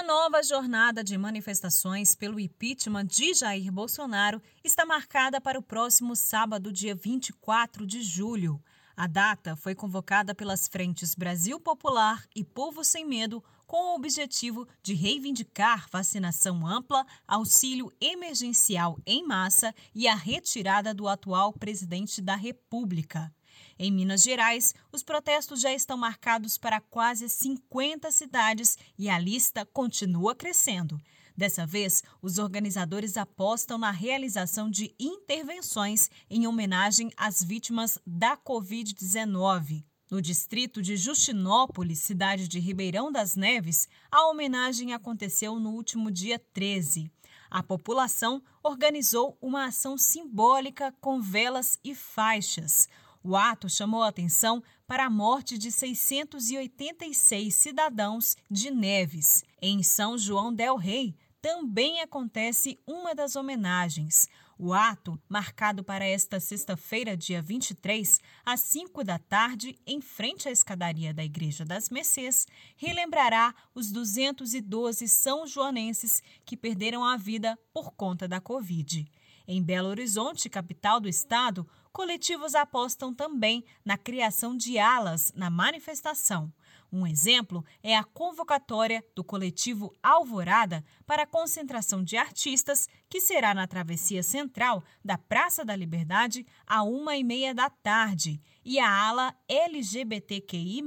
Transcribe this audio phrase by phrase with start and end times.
[0.00, 6.16] Uma nova jornada de manifestações pelo impeachment de Jair Bolsonaro está marcada para o próximo
[6.16, 8.58] sábado, dia 24 de julho.
[8.96, 14.66] A data foi convocada pelas frentes Brasil Popular e Povo Sem Medo com o objetivo
[14.82, 22.34] de reivindicar vacinação ampla, auxílio emergencial em massa e a retirada do atual presidente da
[22.34, 23.32] República.
[23.78, 29.64] Em Minas Gerais, os protestos já estão marcados para quase 50 cidades e a lista
[29.64, 31.00] continua crescendo.
[31.36, 39.84] Dessa vez, os organizadores apostam na realização de intervenções em homenagem às vítimas da Covid-19.
[40.10, 46.36] No distrito de Justinópolis, cidade de Ribeirão das Neves, a homenagem aconteceu no último dia
[46.52, 47.08] 13.
[47.48, 52.88] A população organizou uma ação simbólica com velas e faixas.
[53.22, 59.44] O ato chamou a atenção para a morte de 686 cidadãos de Neves.
[59.60, 64.26] Em São João del Rei, também acontece uma das homenagens.
[64.58, 70.50] O ato, marcado para esta sexta-feira, dia 23, às 5 da tarde, em frente à
[70.50, 77.92] escadaria da Igreja das Mercês, relembrará os 212 são joanenses que perderam a vida por
[77.92, 79.10] conta da Covid.
[79.46, 86.52] Em Belo Horizonte, capital do estado, coletivos apostam também na criação de alas na manifestação.
[86.92, 93.54] Um exemplo é a convocatória do coletivo Alvorada para a concentração de artistas, que será
[93.54, 98.90] na travessia central da Praça da Liberdade a uma e meia da tarde, e a
[98.90, 100.82] ala LGBTQI,